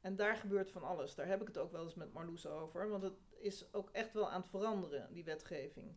En 0.00 0.16
daar 0.16 0.36
gebeurt 0.36 0.70
van 0.70 0.82
alles. 0.82 1.14
Daar 1.14 1.26
heb 1.26 1.40
ik 1.40 1.46
het 1.46 1.58
ook 1.58 1.72
wel 1.72 1.84
eens 1.84 1.94
met 1.94 2.12
Marloes 2.12 2.46
over. 2.46 2.88
Want 2.88 3.02
het 3.02 3.18
is 3.38 3.72
ook 3.72 3.90
echt 3.90 4.12
wel 4.12 4.30
aan 4.30 4.40
het 4.40 4.50
veranderen, 4.50 5.12
die 5.12 5.24
wetgeving. 5.24 5.96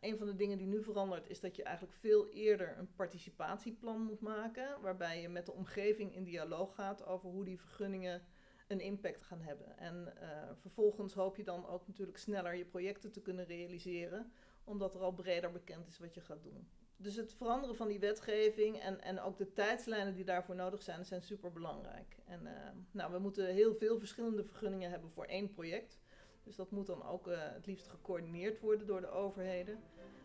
Een 0.00 0.18
van 0.18 0.26
de 0.26 0.34
dingen 0.34 0.58
die 0.58 0.66
nu 0.66 0.82
verandert 0.82 1.28
is 1.28 1.40
dat 1.40 1.56
je 1.56 1.62
eigenlijk 1.62 1.96
veel 1.96 2.28
eerder 2.28 2.78
een 2.78 2.94
participatieplan 2.94 4.02
moet 4.02 4.20
maken. 4.20 4.80
Waarbij 4.80 5.20
je 5.20 5.28
met 5.28 5.46
de 5.46 5.52
omgeving 5.52 6.14
in 6.14 6.24
dialoog 6.24 6.74
gaat 6.74 7.06
over 7.06 7.30
hoe 7.30 7.44
die 7.44 7.58
vergunningen 7.58 8.22
een 8.68 8.80
impact 8.80 9.22
gaan 9.22 9.40
hebben. 9.40 9.78
En 9.78 10.14
uh, 10.20 10.28
vervolgens 10.60 11.14
hoop 11.14 11.36
je 11.36 11.44
dan 11.44 11.66
ook 11.66 11.86
natuurlijk 11.86 12.18
sneller 12.18 12.54
je 12.54 12.64
projecten 12.64 13.12
te 13.12 13.22
kunnen 13.22 13.46
realiseren. 13.46 14.32
Omdat 14.64 14.94
er 14.94 15.00
al 15.00 15.12
breder 15.12 15.52
bekend 15.52 15.86
is 15.86 15.98
wat 15.98 16.14
je 16.14 16.20
gaat 16.20 16.42
doen 16.42 16.68
dus 16.96 17.16
het 17.16 17.32
veranderen 17.32 17.76
van 17.76 17.88
die 17.88 17.98
wetgeving 17.98 18.80
en, 18.80 19.00
en 19.00 19.20
ook 19.20 19.38
de 19.38 19.52
tijdslijnen 19.52 20.14
die 20.14 20.24
daarvoor 20.24 20.54
nodig 20.54 20.82
zijn, 20.82 21.04
zijn 21.04 21.22
super 21.22 21.52
belangrijk. 21.52 22.16
En 22.24 22.40
uh, 22.44 22.50
nou, 22.90 23.12
we 23.12 23.18
moeten 23.18 23.46
heel 23.46 23.74
veel 23.74 23.98
verschillende 23.98 24.44
vergunningen 24.44 24.90
hebben 24.90 25.10
voor 25.10 25.24
één 25.24 25.50
project. 25.50 25.98
Dus 26.46 26.56
dat 26.56 26.70
moet 26.70 26.86
dan 26.86 27.06
ook 27.06 27.26
uh, 27.26 27.34
het 27.38 27.66
liefst 27.66 27.88
gecoördineerd 27.88 28.60
worden 28.60 28.86
door 28.86 29.00
de 29.00 29.10
overheden. 29.10 29.78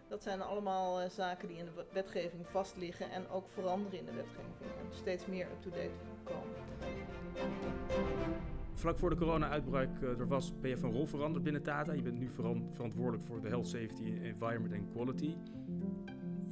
Dat 0.07 0.23
zijn 0.23 0.41
allemaal 0.41 1.01
uh, 1.01 1.09
zaken 1.09 1.47
die 1.47 1.57
in 1.57 1.65
de 1.65 1.85
wetgeving 1.91 2.47
vastliggen 2.47 3.11
en 3.11 3.29
ook 3.29 3.47
veranderen 3.47 3.99
in 3.99 4.05
de 4.05 4.13
wetgeving. 4.13 4.71
En 4.79 4.95
steeds 4.95 5.25
meer 5.25 5.47
up-to-date 5.51 5.91
komen. 6.23 6.55
Vlak 8.73 8.99
voor 8.99 9.09
de 9.09 9.15
corona-uitbraak 9.15 10.01
er 10.01 10.27
was, 10.27 10.59
ben 10.59 10.69
je 10.69 10.77
van 10.77 10.91
rol 10.91 11.05
veranderd 11.05 11.43
binnen 11.43 11.63
Tata. 11.63 11.93
Je 11.93 12.01
bent 12.01 12.19
nu 12.19 12.29
verantwoordelijk 12.73 13.23
voor 13.23 13.41
de 13.41 13.47
health, 13.47 13.67
safety, 13.67 14.19
environment 14.23 14.73
en 14.73 14.89
quality 14.91 15.35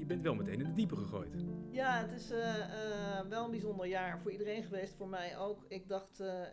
bent 0.10 0.24
wel 0.24 0.36
meteen 0.36 0.60
in 0.60 0.66
de 0.66 0.74
diepe 0.74 0.96
gegooid. 0.96 1.46
Ja, 1.72 2.02
het 2.02 2.12
is 2.12 2.32
uh, 2.32 2.58
uh, 2.58 3.22
wel 3.30 3.46
een 3.46 3.52
bijzonder 3.52 3.86
jaar 3.86 4.20
voor 4.20 4.32
iedereen 4.32 4.64
geweest, 4.64 4.96
voor 4.96 5.08
mij 5.08 5.38
ook. 5.38 5.66
Ik 5.68 5.88
dacht 5.88 6.20
uh, 6.20 6.44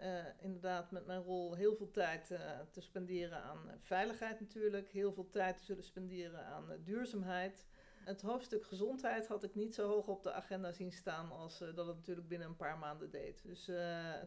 inderdaad 0.41 0.91
met 0.91 1.07
mijn 1.07 1.23
rol 1.23 1.55
heel 1.55 1.77
veel 1.77 1.91
tijd 1.91 2.27
te 2.71 2.81
spenderen 2.81 3.43
aan 3.43 3.59
veiligheid 3.81 4.41
natuurlijk, 4.41 4.89
heel 4.89 5.13
veel 5.13 5.29
tijd 5.31 5.59
te 5.59 5.65
zullen 5.65 5.85
spenderen 5.85 6.47
aan 6.47 6.65
duurzaamheid. 6.85 7.67
Het 8.05 8.23
hoofdstuk 8.23 8.65
gezondheid 8.65 9.27
had 9.27 9.43
ik 9.43 9.55
niet 9.55 9.75
zo 9.75 9.89
hoog 9.89 10.07
op 10.07 10.23
de 10.23 10.33
agenda 10.33 10.73
zien 10.73 10.93
staan 10.93 11.31
als 11.31 11.59
dat 11.59 11.87
het 11.87 11.97
natuurlijk 11.97 12.29
binnen 12.29 12.49
een 12.49 12.57
paar 12.57 12.79
maanden 12.79 13.11
deed. 13.11 13.43
Dus 13.43 13.71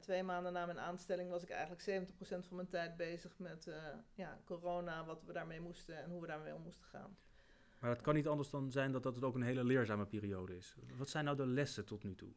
twee 0.01 0.23
maanden 0.23 0.53
na 0.53 0.65
mijn 0.65 0.79
aanstelling 0.79 1.29
was 1.29 1.43
ik 1.43 1.49
eigenlijk 1.49 2.09
70% 2.11 2.47
van 2.47 2.55
mijn 2.55 2.69
tijd 2.69 2.97
bezig 2.97 3.37
met 3.37 3.71
ja, 4.13 4.39
corona, 4.45 5.05
wat 5.05 5.23
we 5.23 5.33
daarmee 5.33 5.61
moesten 5.61 5.97
en 5.97 6.09
hoe 6.09 6.21
we 6.21 6.27
daarmee 6.27 6.55
om 6.55 6.61
moesten 6.61 6.85
gaan. 6.85 7.17
Maar 7.79 7.89
het 7.89 8.01
kan 8.01 8.15
niet 8.15 8.27
anders 8.27 8.49
dan 8.49 8.71
zijn 8.71 8.91
dat, 8.91 9.03
dat 9.03 9.15
het 9.15 9.23
ook 9.23 9.35
een 9.35 9.41
hele 9.41 9.63
leerzame 9.63 10.05
periode 10.05 10.55
is. 10.55 10.75
Wat 10.97 11.09
zijn 11.09 11.25
nou 11.25 11.37
de 11.37 11.45
lessen 11.45 11.85
tot 11.85 12.03
nu 12.03 12.15
toe? 12.15 12.31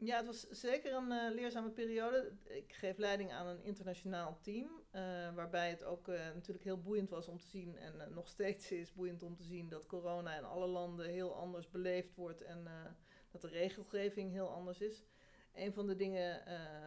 Ja, 0.00 0.16
het 0.16 0.26
was 0.26 0.48
zeker 0.48 0.94
een 0.94 1.10
uh, 1.10 1.34
leerzame 1.34 1.70
periode. 1.70 2.32
Ik 2.44 2.72
geef 2.72 2.96
leiding 2.96 3.32
aan 3.32 3.46
een 3.46 3.62
internationaal 3.62 4.38
team, 4.42 4.66
uh, 4.66 5.00
waarbij 5.34 5.70
het 5.70 5.84
ook 5.84 6.08
uh, 6.08 6.18
natuurlijk 6.34 6.64
heel 6.64 6.80
boeiend 6.80 7.10
was 7.10 7.28
om 7.28 7.38
te 7.38 7.46
zien, 7.46 7.76
en 7.76 8.12
nog 8.14 8.28
steeds 8.28 8.70
is 8.70 8.92
boeiend 8.92 9.22
om 9.22 9.36
te 9.36 9.42
zien, 9.42 9.68
dat 9.68 9.86
corona 9.86 10.36
in 10.36 10.44
alle 10.44 10.66
landen 10.66 11.08
heel 11.08 11.34
anders 11.34 11.70
beleefd 11.70 12.14
wordt 12.14 12.42
en 12.42 12.68
dat 13.30 13.40
de 13.40 13.48
regelgeving 13.48 14.32
heel 14.32 14.50
anders 14.50 14.80
is. 14.80 15.04
Een 15.54 15.72
van 15.72 15.86
de 15.86 15.96
dingen 15.96 16.42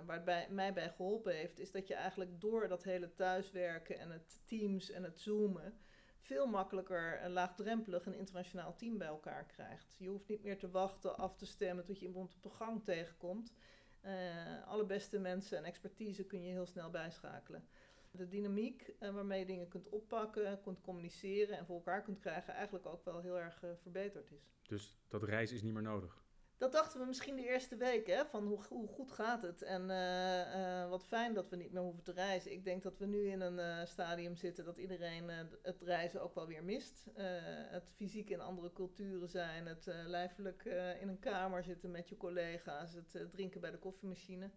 waar 0.06 0.26
het 0.26 0.50
mij 0.50 0.74
bij 0.74 0.90
geholpen 0.90 1.36
heeft, 1.36 1.60
is 1.60 1.72
dat 1.72 1.88
je 1.88 1.94
eigenlijk 1.94 2.42
door 2.42 2.68
dat 2.68 2.84
hele 2.84 3.14
thuiswerken 3.14 4.00
en 4.00 4.12
het 4.12 4.42
Teams 4.46 4.92
en 4.92 5.04
het 5.04 5.20
Zoomen 5.20 5.80
veel 6.22 6.48
makkelijker 6.48 7.18
en 7.18 7.32
laagdrempelig 7.32 8.06
een 8.06 8.18
internationaal 8.18 8.76
team 8.76 8.98
bij 8.98 9.08
elkaar 9.08 9.46
krijgt. 9.46 9.96
Je 9.98 10.08
hoeft 10.08 10.28
niet 10.28 10.44
meer 10.44 10.58
te 10.58 10.72
wachten, 10.72 11.18
af 11.18 11.36
te 11.36 11.46
stemmen 11.46 11.86
tot 11.86 12.00
je 12.00 12.06
iemand 12.06 12.34
op 12.34 12.44
de 12.44 12.50
gang 12.50 12.84
tegenkomt. 12.84 13.54
Uh, 14.06 14.68
alle 14.68 14.86
beste 14.86 15.20
mensen 15.20 15.58
en 15.58 15.64
expertise 15.64 16.24
kun 16.24 16.44
je 16.44 16.52
heel 16.52 16.66
snel 16.66 16.90
bijschakelen. 16.90 17.68
De 18.12 18.28
dynamiek 18.28 18.94
uh, 19.00 19.14
waarmee 19.14 19.40
je 19.40 19.46
dingen 19.46 19.68
kunt 19.68 19.90
oppakken, 19.90 20.62
kunt 20.62 20.82
communiceren 20.82 21.58
en 21.58 21.66
voor 21.66 21.76
elkaar 21.76 22.02
kunt 22.02 22.20
krijgen, 22.20 22.54
eigenlijk 22.54 22.86
ook 22.86 23.06
wel 23.06 23.20
heel 23.20 23.40
erg 23.40 23.64
uh, 23.64 23.70
verbeterd 23.82 24.32
is. 24.32 24.52
Dus 24.68 24.98
dat 25.08 25.24
reis 25.24 25.52
is 25.52 25.62
niet 25.62 25.74
meer 25.74 25.82
nodig? 25.82 26.24
Dat 26.62 26.72
dachten 26.72 27.00
we 27.00 27.06
misschien 27.06 27.36
de 27.36 27.48
eerste 27.48 27.76
week, 27.76 28.08
hè, 28.08 28.26
van 28.26 28.48
hoe, 28.48 28.64
hoe 28.70 28.88
goed 28.88 29.12
gaat 29.12 29.42
het 29.42 29.62
en 29.62 29.90
uh, 29.90 30.56
uh, 30.56 30.90
wat 30.90 31.06
fijn 31.06 31.34
dat 31.34 31.50
we 31.50 31.56
niet 31.56 31.72
meer 31.72 31.82
hoeven 31.82 32.04
te 32.04 32.12
reizen. 32.12 32.52
Ik 32.52 32.64
denk 32.64 32.84
dat 32.84 32.98
we 32.98 33.06
nu 33.06 33.28
in 33.30 33.42
een 33.42 33.58
uh, 33.58 33.86
stadium 33.86 34.36
zitten 34.36 34.66
dat 34.66 34.78
iedereen 34.78 35.30
het 35.62 35.82
reizen 35.82 36.22
ook 36.22 36.36
wel 36.36 36.48
weer 36.48 36.64
mist. 36.64 37.06
het 37.70 37.92
fysiek 37.96 38.30
in 38.30 38.42
andere 38.42 38.74
culturen 38.74 39.30
zijn, 39.30 39.66
het 39.66 39.86
lijfelijk 39.86 40.66
in 41.00 41.08
een 41.08 41.20
kamer 41.20 41.64
zitten 41.64 41.92
met 41.92 42.10
je 42.10 42.18
collega's, 42.18 42.94
het 42.94 43.28
drinken 43.32 43.62
bij 43.62 43.72
de 43.72 43.80
koffiemachine. 43.80 44.52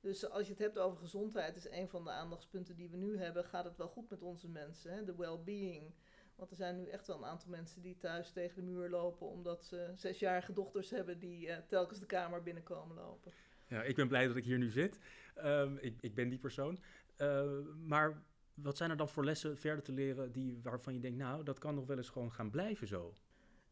Dus 0.00 0.30
als 0.30 0.46
je 0.46 0.52
het 0.52 0.62
hebt 0.62 0.78
over 0.78 0.98
gezondheid, 0.98 1.56
is 1.56 1.70
een 1.70 1.88
van 1.88 2.04
de 2.04 2.10
aandachtspunten 2.10 2.76
die 2.76 2.90
we 2.90 2.96
nu 2.96 3.18
hebben, 3.18 3.44
gaat 3.44 3.64
het 3.64 3.76
wel 3.76 3.88
goed 3.88 4.10
met 4.10 4.22
onze 4.22 4.48
mensen, 4.48 4.92
hè? 4.92 5.04
de 5.04 5.16
well-being. 5.16 5.94
Want 6.38 6.50
er 6.50 6.56
zijn 6.56 6.76
nu 6.76 6.86
echt 6.86 7.06
wel 7.06 7.16
een 7.16 7.24
aantal 7.24 7.50
mensen 7.50 7.82
die 7.82 7.96
thuis 7.98 8.32
tegen 8.32 8.54
de 8.54 8.62
muur 8.62 8.90
lopen 8.90 9.26
omdat 9.26 9.64
ze 9.64 9.92
zesjarige 9.94 10.52
dochters 10.52 10.90
hebben 10.90 11.18
die 11.18 11.46
uh, 11.46 11.56
telkens 11.68 12.00
de 12.00 12.06
kamer 12.06 12.42
binnenkomen 12.42 12.96
lopen. 12.96 13.32
Ja, 13.66 13.82
ik 13.82 13.96
ben 13.96 14.08
blij 14.08 14.26
dat 14.26 14.36
ik 14.36 14.44
hier 14.44 14.58
nu 14.58 14.70
zit. 14.70 14.98
Uh, 15.36 15.70
ik, 15.80 15.96
ik, 16.00 16.14
ben 16.14 16.28
die 16.28 16.38
persoon. 16.38 16.78
Uh, 17.16 17.58
maar 17.86 18.22
wat 18.54 18.76
zijn 18.76 18.90
er 18.90 18.96
dan 18.96 19.08
voor 19.08 19.24
lessen 19.24 19.58
verder 19.58 19.84
te 19.84 19.92
leren 19.92 20.32
die, 20.32 20.60
waarvan 20.62 20.94
je 20.94 21.00
denkt, 21.00 21.18
nou, 21.18 21.42
dat 21.44 21.58
kan 21.58 21.74
nog 21.74 21.86
wel 21.86 21.96
eens 21.96 22.08
gewoon 22.08 22.32
gaan 22.32 22.50
blijven 22.50 22.86
zo? 22.86 23.14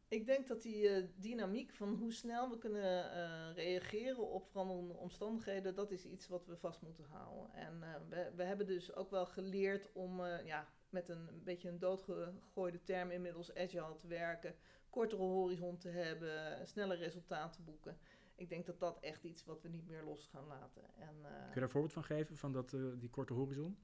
Ik 0.08 0.26
denk 0.26 0.48
dat 0.48 0.62
die 0.62 0.82
uh, 0.82 1.06
dynamiek 1.16 1.72
van 1.72 1.94
hoe 1.94 2.12
snel 2.12 2.50
we 2.50 2.58
kunnen 2.58 3.04
uh, 3.04 3.54
reageren 3.54 4.30
op 4.30 4.48
veranderende 4.50 4.94
omstandigheden, 4.94 5.74
dat 5.74 5.90
is 5.90 6.04
iets 6.04 6.28
wat 6.28 6.46
we 6.46 6.56
vast 6.56 6.82
moeten 6.82 7.04
houden. 7.04 7.52
En 7.54 7.74
uh, 7.80 7.94
we, 8.08 8.30
we, 8.36 8.42
hebben 8.42 8.66
dus 8.66 8.94
ook 8.94 9.10
wel 9.10 9.26
geleerd 9.26 9.92
om 9.92 10.20
ja, 10.24 10.68
met 10.90 11.08
een, 11.08 11.28
een 11.28 11.44
beetje 11.44 11.68
een 11.68 11.78
doodgegooide 11.78 12.82
term 12.82 13.10
inmiddels 13.10 13.54
agile 13.54 13.96
te 13.96 14.06
werken, 14.06 14.54
kortere 14.90 15.22
horizon 15.22 15.78
te 15.78 15.88
hebben, 15.88 16.66
snelle 16.66 16.94
resultaten 16.94 17.64
boeken. 17.64 17.98
Ik 18.34 18.48
denk 18.48 18.66
dat 18.66 18.80
dat 18.80 18.98
echt 19.00 19.24
iets 19.24 19.44
wat 19.44 19.62
we 19.62 19.68
niet 19.68 19.88
meer 19.88 20.02
los 20.02 20.26
gaan 20.26 20.46
laten. 20.46 20.82
En, 20.98 21.14
Kun 21.20 21.48
je 21.48 21.54
daar 21.54 21.62
een 21.62 21.68
voorbeeld 21.68 21.92
van 21.92 22.04
geven, 22.04 22.36
van 22.36 22.52
dat, 22.52 22.76
die 22.98 23.10
korte 23.10 23.32
horizon? 23.32 23.76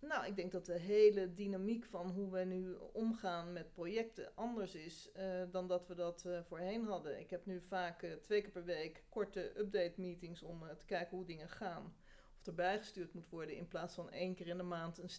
Nou, 0.00 0.26
ik 0.26 0.36
denk 0.36 0.52
dat 0.52 0.66
de 0.66 0.78
hele 0.78 1.34
dynamiek 1.34 1.84
van 1.84 2.10
hoe 2.10 2.30
we 2.30 2.44
nu 2.44 2.74
omgaan 2.92 3.52
met 3.52 3.72
projecten 3.72 4.34
anders 4.34 4.74
is 4.74 5.10
uh, 5.16 5.42
dan 5.50 5.68
dat 5.68 5.86
we 5.86 5.94
dat 5.94 6.24
uh, 6.26 6.42
voorheen 6.42 6.84
hadden. 6.84 7.20
Ik 7.20 7.30
heb 7.30 7.46
nu 7.46 7.60
vaak 7.60 8.02
uh, 8.02 8.12
twee 8.12 8.40
keer 8.40 8.50
per 8.50 8.64
week 8.64 9.04
korte 9.08 9.58
update 9.58 10.00
meetings 10.00 10.42
om 10.42 10.62
te 10.78 10.84
kijken 10.84 11.16
hoe 11.16 11.26
dingen 11.26 11.48
gaan. 11.48 11.94
Of 12.40 12.46
er 12.46 12.54
bijgestuurd 12.54 13.14
moet 13.14 13.28
worden 13.28 13.56
in 13.56 13.68
plaats 13.68 13.94
van 13.94 14.10
één 14.10 14.34
keer 14.34 14.46
in 14.46 14.56
de 14.56 14.62
maand 14.62 14.98
een 14.98 15.10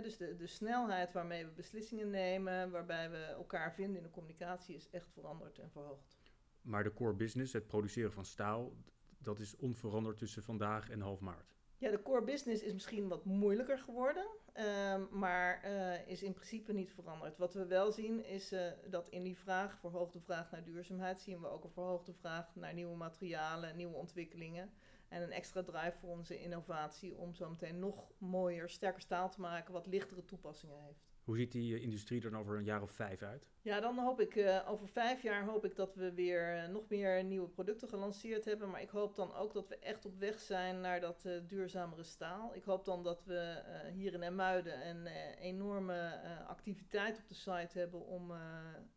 dus 0.00 0.16
de, 0.16 0.36
de 0.36 0.46
snelheid 0.46 1.12
waarmee 1.12 1.44
we 1.44 1.50
beslissingen 1.50 2.10
nemen, 2.10 2.70
waarbij 2.70 3.10
we 3.10 3.16
elkaar 3.16 3.74
vinden 3.74 3.96
in 3.96 4.02
de 4.02 4.10
communicatie, 4.10 4.74
is 4.74 4.90
echt 4.90 5.12
veranderd 5.12 5.58
en 5.58 5.70
verhoogd. 5.70 6.18
Maar 6.62 6.84
de 6.84 6.94
core 6.94 7.14
business, 7.14 7.52
het 7.52 7.66
produceren 7.66 8.12
van 8.12 8.24
staal, 8.24 8.72
dat 9.18 9.38
is 9.38 9.56
onveranderd 9.56 10.18
tussen 10.18 10.42
vandaag 10.42 10.90
en 10.90 11.00
half 11.00 11.20
maart. 11.20 11.54
Ja, 11.78 11.90
de 11.90 12.02
core 12.02 12.24
business 12.24 12.62
is 12.62 12.72
misschien 12.72 13.08
wat 13.08 13.24
moeilijker 13.24 13.78
geworden, 13.78 14.26
um, 14.54 15.08
maar 15.10 15.64
uh, 15.64 16.08
is 16.08 16.22
in 16.22 16.32
principe 16.32 16.72
niet 16.72 16.92
veranderd. 16.92 17.38
Wat 17.38 17.54
we 17.54 17.66
wel 17.66 17.92
zien 17.92 18.24
is 18.24 18.52
uh, 18.52 18.66
dat 18.90 19.08
in 19.08 19.22
die 19.22 19.38
vraag, 19.38 19.78
verhoogde 19.78 20.20
vraag 20.20 20.50
naar 20.50 20.64
duurzaamheid, 20.64 21.20
zien 21.20 21.40
we 21.40 21.48
ook 21.48 21.64
een 21.64 21.70
verhoogde 21.70 22.12
vraag 22.12 22.54
naar 22.54 22.74
nieuwe 22.74 22.96
materialen, 22.96 23.76
nieuwe 23.76 23.96
ontwikkelingen. 23.96 24.72
En 25.12 25.22
een 25.22 25.32
extra 25.32 25.62
drive 25.62 25.98
voor 25.98 26.10
onze 26.10 26.40
innovatie 26.40 27.16
om 27.16 27.34
zo 27.34 27.50
meteen 27.50 27.78
nog 27.78 28.12
mooier, 28.18 28.70
sterker 28.70 29.00
staal 29.00 29.30
te 29.30 29.40
maken, 29.40 29.72
wat 29.72 29.86
lichtere 29.86 30.24
toepassingen 30.24 30.82
heeft. 30.84 31.10
Hoe 31.24 31.36
ziet 31.36 31.52
die 31.52 31.74
uh, 31.74 31.82
industrie 31.82 32.22
er 32.22 32.36
over 32.36 32.56
een 32.56 32.64
jaar 32.64 32.82
of 32.82 32.90
vijf 32.90 33.22
uit? 33.22 33.46
Ja, 33.60 33.80
dan 33.80 33.98
hoop 33.98 34.20
ik 34.20 34.34
uh, 34.34 34.68
over 34.68 34.88
vijf 34.88 35.22
jaar 35.22 35.44
hoop 35.44 35.64
ik 35.64 35.76
dat 35.76 35.94
we 35.94 36.12
weer 36.12 36.56
uh, 36.56 36.68
nog 36.68 36.88
meer 36.88 37.24
nieuwe 37.24 37.48
producten 37.48 37.88
gelanceerd 37.88 38.44
hebben. 38.44 38.70
Maar 38.70 38.82
ik 38.82 38.88
hoop 38.88 39.16
dan 39.16 39.34
ook 39.34 39.52
dat 39.52 39.68
we 39.68 39.78
echt 39.78 40.04
op 40.04 40.18
weg 40.18 40.40
zijn 40.40 40.80
naar 40.80 41.00
dat 41.00 41.28
duurzamere 41.46 42.02
staal. 42.02 42.54
Ik 42.54 42.64
hoop 42.64 42.84
dan 42.84 43.02
dat 43.02 43.24
we 43.24 43.62
hier 43.92 44.12
in 44.12 44.22
Emuiden 44.22 44.88
een 44.88 45.06
enorme 45.36 46.20
activiteit 46.46 47.18
op 47.18 47.28
de 47.28 47.34
site 47.34 47.78
hebben 47.78 48.06
om 48.06 48.32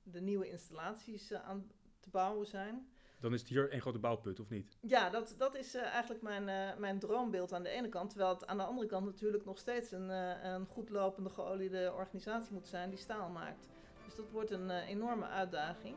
de 0.04 0.22
nieuwe 0.22 0.50
installaties 0.50 1.34
aan 1.34 1.72
te 2.00 2.10
bouwen 2.10 2.48
zijn. 2.48 2.88
Dan 3.20 3.34
is 3.34 3.40
het 3.40 3.50
hier 3.50 3.74
een 3.74 3.82
grote 3.82 4.00
bouwput, 4.00 4.40
of 4.40 4.50
niet? 4.50 4.78
Ja, 4.82 5.10
dat, 5.10 5.36
dat 5.38 5.56
is 5.56 5.76
uh, 5.76 5.82
eigenlijk 5.82 6.22
mijn, 6.22 6.48
uh, 6.48 6.80
mijn 6.80 7.00
droombeeld 7.00 7.54
aan 7.54 7.64
de 7.64 7.70
ene 7.70 7.90
kant. 7.90 8.10
Terwijl 8.10 8.34
het 8.34 8.48
aan 8.48 8.58
de 8.58 8.64
andere 8.64 8.88
kant 8.88 9.06
natuurlijk 9.06 9.46
nog 9.46 9.58
steeds 9.58 9.92
een, 9.92 10.10
uh, 10.10 10.44
een 10.44 10.66
goed 10.66 10.90
lopende, 10.90 11.30
geoliede 11.30 11.94
organisatie 11.98 12.54
moet 12.54 12.68
zijn 12.68 12.90
die 12.90 13.00
staal 13.00 13.30
maakt. 13.30 13.68
Dus 14.06 14.16
dat 14.16 14.32
wordt 14.32 14.52
een 14.52 14.70
enorme 14.70 15.26
uitdaging. 15.26 15.96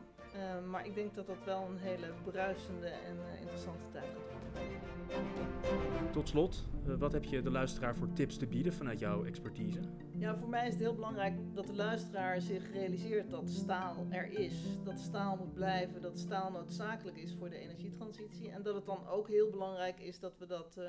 maar 0.69 0.85
ik 0.85 0.95
denk 0.95 1.15
dat 1.15 1.27
dat 1.27 1.43
wel 1.45 1.61
een 1.61 1.77
hele 1.77 2.13
bruisende 2.23 2.87
en 2.87 3.17
interessante 3.39 3.83
tijd 3.91 4.05
gaat 4.05 4.31
worden. 4.31 5.98
Tot 6.11 6.27
slot, 6.27 6.65
wat 6.97 7.11
heb 7.11 7.23
je 7.23 7.41
de 7.41 7.51
luisteraar 7.51 7.95
voor 7.95 8.13
tips 8.13 8.37
te 8.37 8.47
bieden 8.47 8.73
vanuit 8.73 8.99
jouw 8.99 9.25
expertise? 9.25 9.79
Ja, 10.17 10.35
voor 10.37 10.49
mij 10.49 10.67
is 10.67 10.73
het 10.73 10.81
heel 10.81 10.95
belangrijk 10.95 11.33
dat 11.53 11.67
de 11.67 11.75
luisteraar 11.75 12.41
zich 12.41 12.71
realiseert 12.71 13.29
dat 13.29 13.49
staal 13.49 14.07
er 14.09 14.39
is. 14.39 14.53
Dat 14.83 14.99
staal 14.99 15.37
moet 15.37 15.53
blijven, 15.53 16.01
dat 16.01 16.19
staal 16.19 16.51
noodzakelijk 16.51 17.17
is 17.17 17.35
voor 17.39 17.49
de 17.49 17.57
energietransitie. 17.57 18.49
En 18.49 18.63
dat 18.63 18.75
het 18.75 18.85
dan 18.85 19.07
ook 19.07 19.27
heel 19.27 19.49
belangrijk 19.49 19.99
is 19.99 20.19
dat 20.19 20.37
we 20.37 20.45
dat 20.45 20.75
uh, 20.77 20.85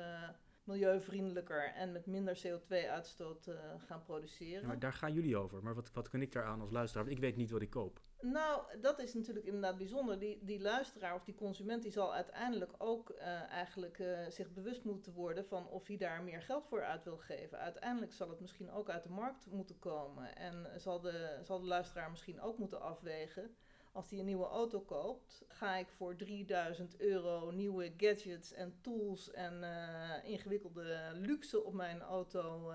milieuvriendelijker 0.71 1.73
en 1.73 1.91
met 1.91 2.05
minder 2.05 2.41
CO2-uitstoot 2.47 3.47
uh, 3.47 3.55
gaan 3.77 4.03
produceren. 4.03 4.61
Ja, 4.61 4.67
maar 4.67 4.79
daar 4.79 4.93
gaan 4.93 5.13
jullie 5.13 5.37
over. 5.37 5.63
Maar 5.63 5.75
wat, 5.75 5.91
wat 5.93 6.09
kan 6.09 6.21
ik 6.21 6.31
daaraan 6.31 6.61
als 6.61 6.71
luisteraar? 6.71 7.05
Want 7.05 7.15
ik 7.15 7.23
weet 7.23 7.35
niet 7.35 7.51
wat 7.51 7.61
ik 7.61 7.69
koop. 7.69 8.01
Nou, 8.21 8.79
dat 8.81 8.99
is 8.99 9.13
natuurlijk 9.13 9.45
inderdaad 9.45 9.77
bijzonder. 9.77 10.19
Die, 10.19 10.39
die 10.41 10.61
luisteraar 10.61 11.15
of 11.15 11.23
die 11.23 11.35
consument 11.35 11.83
die 11.83 11.91
zal 11.91 12.13
uiteindelijk 12.13 12.71
ook 12.77 13.09
uh, 13.09 13.25
eigenlijk 13.49 13.99
uh, 13.99 14.19
zich 14.29 14.53
bewust 14.53 14.83
moeten 14.83 15.13
worden 15.13 15.45
van 15.45 15.67
of 15.67 15.87
hij 15.87 15.97
daar 15.97 16.23
meer 16.23 16.41
geld 16.41 16.67
voor 16.67 16.83
uit 16.83 17.03
wil 17.03 17.17
geven. 17.17 17.59
Uiteindelijk 17.59 18.13
zal 18.13 18.29
het 18.29 18.39
misschien 18.39 18.71
ook 18.71 18.89
uit 18.89 19.03
de 19.03 19.09
markt 19.09 19.51
moeten 19.51 19.79
komen. 19.79 20.35
En 20.35 20.67
zal 20.75 20.99
de, 20.99 21.39
zal 21.43 21.59
de 21.59 21.67
luisteraar 21.67 22.09
misschien 22.09 22.41
ook 22.41 22.57
moeten 22.57 22.81
afwegen. 22.81 23.55
Als 23.91 24.09
hij 24.09 24.19
een 24.19 24.25
nieuwe 24.25 24.45
auto 24.45 24.79
koopt, 24.79 25.45
ga 25.47 25.75
ik 25.75 25.89
voor 25.89 26.15
3000 26.15 26.99
euro 26.99 27.51
nieuwe 27.51 27.93
gadgets 27.97 28.53
en 28.53 28.77
tools 28.81 29.31
en 29.31 29.53
uh, 29.61 30.29
ingewikkelde 30.29 31.11
luxe 31.13 31.63
op 31.63 31.73
mijn 31.73 32.01
auto 32.01 32.73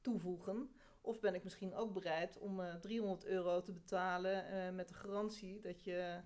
toevoegen. 0.00 0.70
Of 1.00 1.20
ben 1.20 1.34
ik 1.34 1.44
misschien 1.44 1.74
ook 1.74 1.92
bereid 1.92 2.38
om 2.38 2.60
uh, 2.60 2.74
300 2.74 3.24
euro 3.24 3.62
te 3.62 3.72
betalen 3.72 4.74
met 4.74 4.88
de 4.88 4.94
garantie 4.94 5.60
dat 5.60 5.84
je 5.84 6.20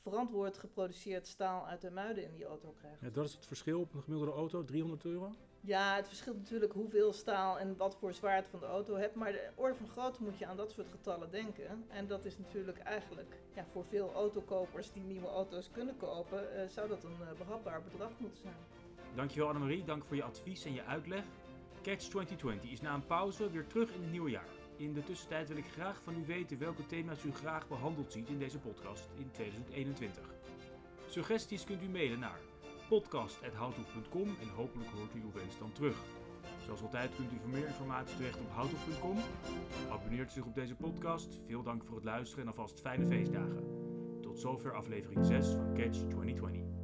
verantwoord 0.00 0.58
geproduceerd 0.58 1.26
staal 1.26 1.66
uit 1.66 1.80
de 1.80 1.90
muiden 1.90 2.24
in 2.24 2.34
die 2.34 2.44
auto 2.44 2.72
krijgt. 2.72 3.14
Dat 3.14 3.24
is 3.24 3.34
het 3.34 3.46
verschil 3.46 3.80
op 3.80 3.94
een 3.94 4.02
gemiddelde 4.02 4.32
auto, 4.32 4.64
300 4.64 5.04
euro? 5.04 5.32
Ja, 5.62 5.96
het 5.96 6.08
verschilt 6.08 6.36
natuurlijk 6.36 6.72
hoeveel 6.72 7.12
staal 7.12 7.58
en 7.58 7.76
wat 7.76 7.96
voor 7.96 8.14
zwaarte 8.14 8.50
van 8.50 8.60
de 8.60 8.66
auto 8.66 8.96
hebt. 8.96 9.14
Maar 9.14 9.32
de 9.32 9.48
orde 9.54 9.74
van 9.74 9.88
grootte 9.88 10.22
moet 10.22 10.38
je 10.38 10.46
aan 10.46 10.56
dat 10.56 10.70
soort 10.70 10.88
getallen 10.88 11.30
denken. 11.30 11.84
En 11.88 12.06
dat 12.06 12.24
is 12.24 12.38
natuurlijk 12.38 12.78
eigenlijk 12.78 13.36
ja, 13.54 13.64
voor 13.66 13.84
veel 13.84 14.12
autokopers 14.12 14.92
die 14.92 15.02
nieuwe 15.02 15.26
auto's 15.26 15.70
kunnen 15.70 15.96
kopen, 15.96 16.48
uh, 16.54 16.68
zou 16.68 16.88
dat 16.88 17.04
een 17.04 17.16
uh, 17.20 17.38
behapbaar 17.38 17.82
bedrag 17.82 18.10
moeten 18.18 18.40
zijn. 18.40 18.54
Dankjewel 19.14 19.48
Annemarie, 19.48 19.84
dank 19.84 20.04
voor 20.04 20.16
je 20.16 20.22
advies 20.22 20.64
en 20.64 20.74
je 20.74 20.84
uitleg. 20.84 21.24
Catch 21.82 22.04
2020 22.04 22.70
is 22.70 22.80
na 22.80 22.94
een 22.94 23.06
pauze 23.06 23.50
weer 23.50 23.66
terug 23.66 23.92
in 23.92 24.02
het 24.02 24.10
nieuwe 24.10 24.30
jaar. 24.30 24.48
In 24.76 24.92
de 24.92 25.02
tussentijd 25.02 25.48
wil 25.48 25.56
ik 25.56 25.70
graag 25.72 26.02
van 26.02 26.14
u 26.14 26.26
weten 26.26 26.58
welke 26.58 26.86
thema's 26.86 27.24
u 27.24 27.32
graag 27.32 27.68
behandeld 27.68 28.12
ziet 28.12 28.28
in 28.28 28.38
deze 28.38 28.58
podcast 28.58 29.08
in 29.18 29.30
2021. 29.30 30.22
Suggesties 31.06 31.64
kunt 31.64 31.82
u 31.82 31.88
mailen 31.88 32.18
naar 32.18 32.40
podcast.houtof.com 32.90 34.28
en 34.40 34.48
hopelijk 34.56 34.90
hoort 34.90 35.14
u 35.14 35.20
uw 35.22 35.32
wens 35.32 35.58
dan 35.58 35.72
terug. 35.72 35.96
Zoals 36.64 36.82
altijd 36.82 37.14
kunt 37.16 37.32
u 37.32 37.36
voor 37.40 37.50
meer 37.50 37.66
informatie 37.66 38.16
terecht 38.16 38.40
op 38.40 38.50
houtof.com. 38.50 39.16
Abonneert 39.90 40.32
zich 40.32 40.44
op 40.44 40.54
deze 40.54 40.74
podcast. 40.74 41.38
Veel 41.46 41.62
dank 41.62 41.84
voor 41.84 41.94
het 41.94 42.04
luisteren 42.04 42.44
en 42.44 42.50
alvast 42.50 42.80
fijne 42.80 43.06
feestdagen. 43.06 43.64
Tot 44.20 44.38
zover 44.38 44.74
aflevering 44.74 45.24
6 45.24 45.46
van 45.46 45.74
Catch 45.74 45.98
2020. 45.98 46.79